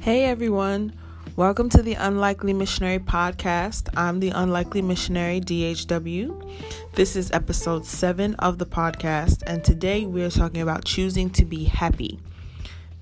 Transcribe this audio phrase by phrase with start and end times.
[0.00, 0.94] Hey everyone,
[1.34, 3.88] welcome to the Unlikely Missionary Podcast.
[3.96, 6.54] I'm the Unlikely Missionary DHW.
[6.94, 11.44] This is episode 7 of the podcast, and today we are talking about choosing to
[11.44, 12.20] be happy.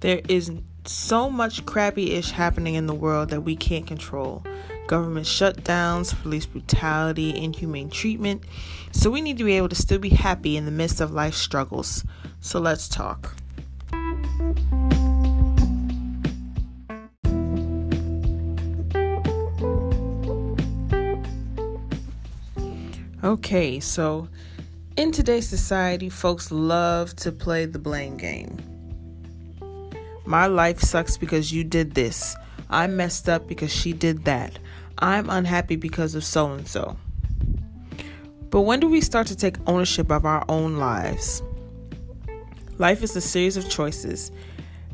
[0.01, 0.51] There is
[0.87, 4.43] so much crappy ish happening in the world that we can't control
[4.87, 8.43] government shutdowns, police brutality, inhumane treatment.
[8.93, 11.35] So we need to be able to still be happy in the midst of life
[11.35, 12.05] struggles.
[12.41, 13.37] So let's talk.
[23.27, 24.29] Okay, so
[24.97, 28.57] in today's society, folks love to play the blame game.
[30.25, 32.37] My life sucks because you did this.
[32.71, 34.61] I messed up because she did that.
[34.99, 36.97] I'm unhappy because of so and so.
[38.51, 41.43] But when do we start to take ownership of our own lives?
[42.79, 44.31] Life is a series of choices.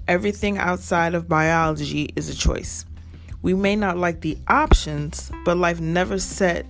[0.08, 2.86] Everything outside of biology is a choice.
[3.42, 6.66] We may not like the options, but life never said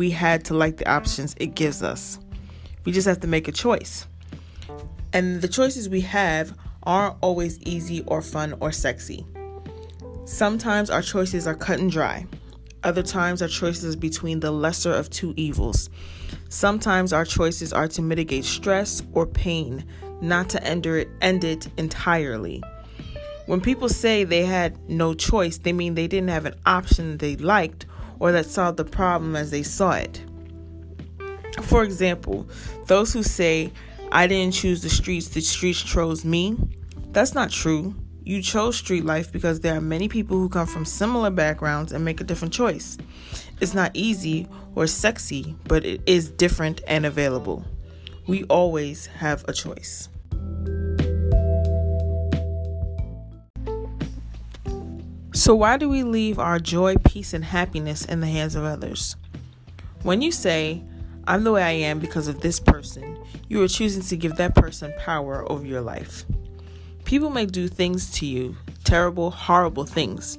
[0.00, 2.18] we had to like the options it gives us.
[2.86, 4.06] We just have to make a choice.
[5.12, 9.26] And the choices we have aren't always easy or fun or sexy.
[10.24, 12.26] Sometimes our choices are cut and dry.
[12.82, 15.90] Other times, our choices are between the lesser of two evils.
[16.48, 19.84] Sometimes, our choices are to mitigate stress or pain,
[20.22, 22.62] not to end it, end it entirely.
[23.44, 27.36] When people say they had no choice, they mean they didn't have an option they
[27.36, 27.84] liked
[28.20, 30.24] or that solved the problem as they saw it.
[31.62, 32.48] For example,
[32.86, 33.72] those who say,
[34.12, 36.56] I didn't choose the streets, the streets chose me,
[37.12, 37.94] that's not true.
[38.22, 42.04] You chose street life because there are many people who come from similar backgrounds and
[42.04, 42.96] make a different choice.
[43.60, 47.64] It's not easy or sexy, but it is different and available.
[48.26, 50.08] We always have a choice.
[55.40, 59.16] So, why do we leave our joy, peace, and happiness in the hands of others?
[60.02, 60.82] When you say,
[61.26, 63.16] I'm the way I am because of this person,
[63.48, 66.26] you are choosing to give that person power over your life.
[67.04, 68.54] People may do things to you,
[68.84, 70.38] terrible, horrible things,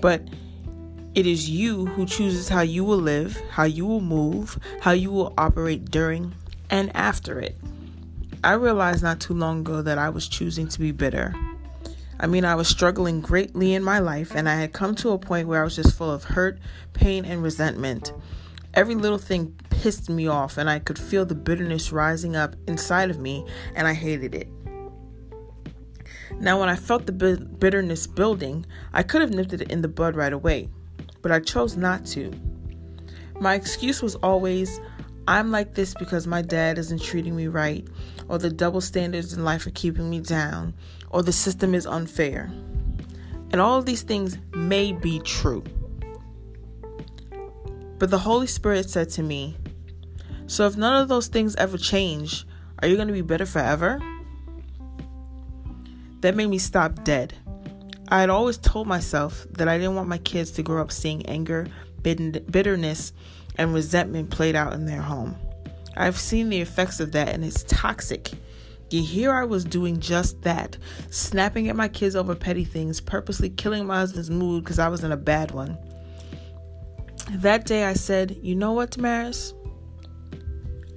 [0.00, 0.22] but
[1.16, 5.10] it is you who chooses how you will live, how you will move, how you
[5.10, 6.32] will operate during
[6.70, 7.56] and after it.
[8.44, 11.34] I realized not too long ago that I was choosing to be bitter.
[12.20, 15.18] I mean, I was struggling greatly in my life, and I had come to a
[15.18, 16.58] point where I was just full of hurt,
[16.92, 18.12] pain, and resentment.
[18.74, 23.10] Every little thing pissed me off, and I could feel the bitterness rising up inside
[23.10, 24.48] of me, and I hated it.
[26.40, 30.16] Now, when I felt the bitterness building, I could have nipped it in the bud
[30.16, 30.68] right away,
[31.22, 32.32] but I chose not to.
[33.40, 34.80] My excuse was always,
[35.28, 37.86] I'm like this because my dad isn't treating me right,
[38.28, 40.72] or the double standards in life are keeping me down,
[41.10, 42.50] or the system is unfair.
[43.50, 45.62] And all of these things may be true.
[47.98, 49.58] But the Holy Spirit said to me,
[50.46, 52.46] So if none of those things ever change,
[52.80, 54.00] are you going to be bitter forever?
[56.22, 57.34] That made me stop dead.
[58.08, 61.26] I had always told myself that I didn't want my kids to grow up seeing
[61.26, 61.66] anger,
[62.00, 63.12] bitterness,
[63.58, 65.36] and resentment played out in their home.
[65.96, 68.30] I've seen the effects of that, and it's toxic.
[68.90, 70.78] Yet here I was doing just that,
[71.10, 75.04] snapping at my kids over petty things, purposely killing my husband's mood because I was
[75.04, 75.76] in a bad one.
[77.32, 79.52] That day I said, You know what, Damaris?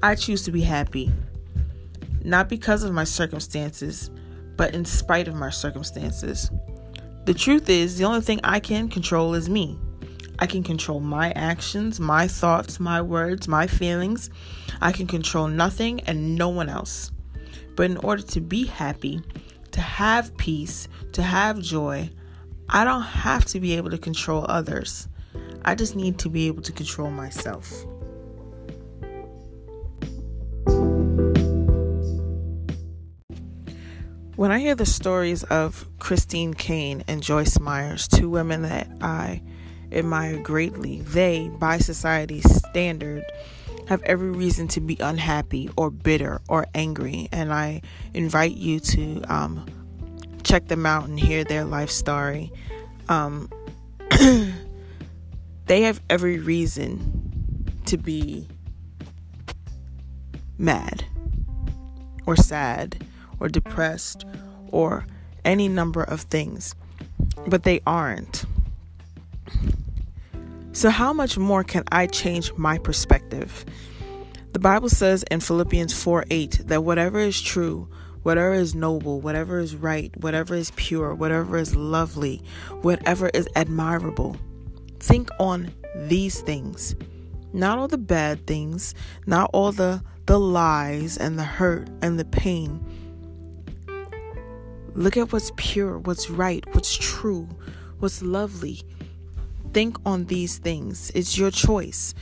[0.02, 1.12] I choose to be happy.
[2.24, 4.10] Not because of my circumstances,
[4.56, 6.50] but in spite of my circumstances.
[7.26, 9.78] The truth is, the only thing I can control is me.
[10.42, 14.32] I can control my actions, my thoughts, my words, my feelings.
[14.82, 17.12] I can control nothing and no one else.
[17.76, 19.22] But in order to be happy,
[19.70, 22.10] to have peace, to have joy,
[22.68, 25.08] I don't have to be able to control others.
[25.64, 27.86] I just need to be able to control myself.
[34.36, 39.44] When I hear the stories of Christine Caine and Joyce Myers, two women that I
[39.92, 43.24] admire greatly, they, by society's standard,
[43.88, 47.28] have every reason to be unhappy or bitter or angry.
[47.32, 47.82] And I
[48.14, 49.66] invite you to um,
[50.44, 52.52] check them out and hear their life story.
[53.10, 53.50] Um,
[55.66, 58.48] they have every reason to be
[60.58, 61.04] mad
[62.26, 63.06] or sad
[63.40, 64.26] or depressed
[64.70, 65.06] or
[65.44, 66.76] any number of things,
[67.48, 68.46] but they aren't.
[70.74, 73.66] So, how much more can I change my perspective?
[74.54, 77.90] The Bible says in Philippians 4 8 that whatever is true,
[78.24, 82.42] whatever is noble, whatever is right, whatever is pure, whatever is lovely,
[82.82, 84.38] whatever is admirable.
[85.00, 86.96] Think on these things.
[87.52, 88.96] Not all the bad things,
[89.26, 92.80] not all the the lies and the hurt and the pain.
[94.94, 97.50] Look at what's pure, what's right, what's true,
[98.00, 98.82] what's lovely.
[99.74, 101.12] Think on these things.
[101.16, 102.14] It's your choice.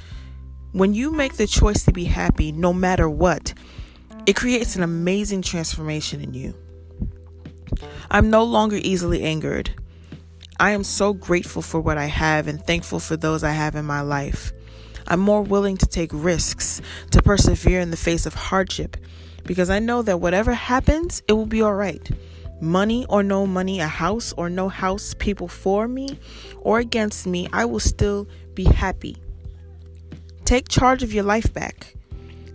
[0.71, 3.53] When you make the choice to be happy, no matter what,
[4.25, 6.53] it creates an amazing transformation in you.
[8.11, 9.71] I'm no longer easily angered.
[10.59, 13.85] I am so grateful for what I have and thankful for those I have in
[13.85, 14.51] my life.
[15.07, 16.81] I'm more willing to take risks,
[17.11, 18.97] to persevere in the face of hardship,
[19.45, 22.07] because I know that whatever happens, it will be all right.
[22.61, 26.19] Money or no money, a house or no house, people for me
[26.61, 29.17] or against me, I will still be happy.
[30.45, 31.95] Take charge of your life back.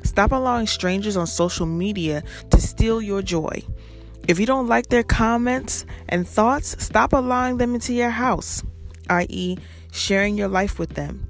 [0.02, 3.62] Stop allowing strangers on social media to steal your joy.
[4.28, 8.62] If you don't like their comments and thoughts, stop allowing them into your house,
[9.10, 9.58] i.e.,
[9.92, 11.26] sharing your life with them.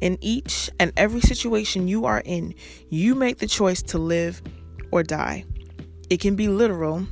[0.00, 2.54] In each and every situation you are in,
[2.88, 4.42] you make the choice to live
[4.90, 5.44] or die.
[6.08, 7.06] It can be literal,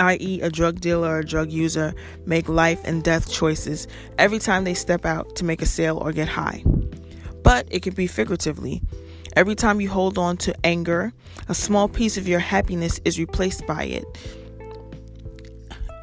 [0.00, 1.94] i.e., a drug dealer or a drug user
[2.24, 3.88] make life and death choices
[4.18, 6.62] every time they step out to make a sale or get high.
[7.42, 8.82] But it can be figuratively.
[9.36, 11.12] Every time you hold on to anger,
[11.48, 14.04] a small piece of your happiness is replaced by it.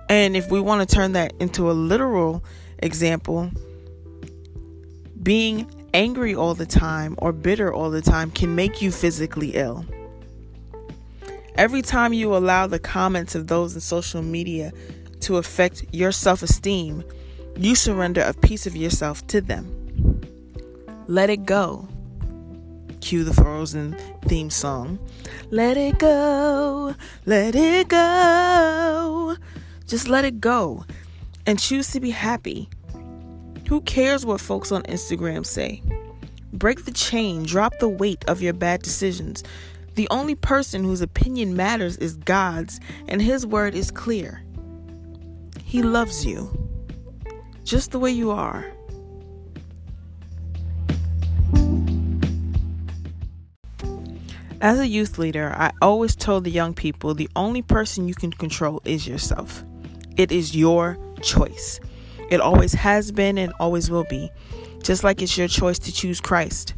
[0.09, 2.44] And if we want to turn that into a literal
[2.80, 3.50] example,
[5.21, 9.85] being angry all the time or bitter all the time can make you physically ill.
[11.55, 14.73] Every time you allow the comments of those in social media
[15.21, 17.03] to affect your self esteem,
[17.55, 20.21] you surrender a piece of yourself to them.
[21.07, 21.88] Let it go.
[23.01, 24.97] Cue the Frozen theme song.
[25.51, 26.95] Let it go,
[27.25, 29.35] let it go.
[29.85, 30.85] Just let it go
[31.45, 32.69] and choose to be happy.
[33.67, 35.83] Who cares what folks on Instagram say?
[36.53, 39.44] Break the chain, drop the weight of your bad decisions.
[39.95, 44.44] The only person whose opinion matters is God's, and His word is clear.
[45.63, 46.51] He loves you
[47.63, 48.66] just the way you are.
[54.62, 58.31] As a youth leader, I always told the young people the only person you can
[58.31, 59.63] control is yourself.
[60.16, 61.80] It is your choice.
[62.30, 64.31] It always has been and always will be,
[64.81, 66.75] just like it's your choice to choose Christ.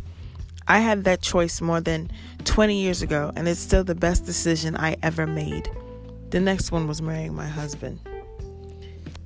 [0.68, 2.12] I had that choice more than
[2.46, 5.70] 20 years ago, and it's still the best decision I ever made.
[6.32, 8.00] The next one was marrying my husband.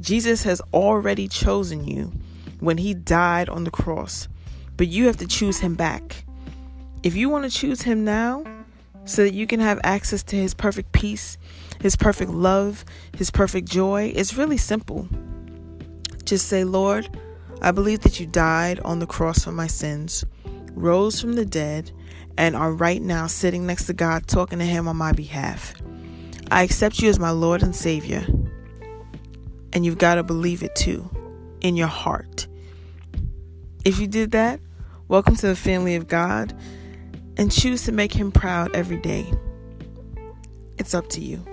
[0.01, 2.11] Jesus has already chosen you
[2.59, 4.27] when he died on the cross,
[4.75, 6.25] but you have to choose him back.
[7.03, 8.43] If you want to choose him now,
[9.05, 11.37] so that you can have access to his perfect peace,
[11.81, 12.85] his perfect love,
[13.17, 15.07] his perfect joy, it's really simple.
[16.25, 17.09] Just say, Lord,
[17.61, 20.23] I believe that you died on the cross for my sins,
[20.73, 21.91] rose from the dead,
[22.37, 25.73] and are right now sitting next to God talking to Him on my behalf.
[26.51, 28.25] I accept you as my Lord and Savior.
[29.71, 31.09] And you've got to believe it too
[31.61, 32.47] in your heart.
[33.85, 34.59] If you did that,
[35.07, 36.57] welcome to the family of God
[37.37, 39.31] and choose to make Him proud every day.
[40.77, 41.45] It's up to you.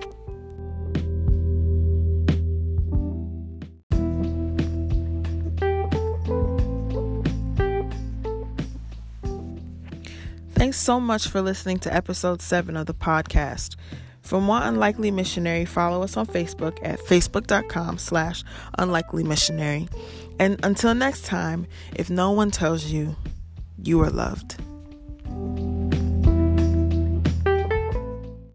[10.77, 13.77] So much for listening to episode 7 of the podcast.
[14.21, 18.43] For more Unlikely Missionary, follow us on Facebook at facebook.com slash
[18.77, 19.89] unlikely missionary.
[20.39, 21.65] And until next time,
[21.95, 23.15] if no one tells you,
[23.81, 24.61] you are loved.